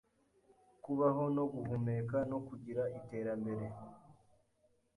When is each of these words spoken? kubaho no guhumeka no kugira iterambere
kubaho 0.83 1.23
no 1.35 1.43
guhumeka 1.53 2.17
no 2.31 2.37
kugira 2.47 2.83
iterambere 2.99 3.65